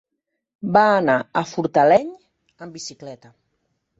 [0.77, 2.09] Va anar a Fortaleny
[2.65, 3.33] amb bicicleta.